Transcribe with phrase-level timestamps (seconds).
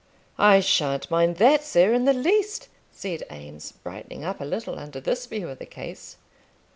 [0.39, 4.99] "I shan't mind that, sir, in the least," said Eames, brightening up a little under
[4.99, 6.17] this view of the case.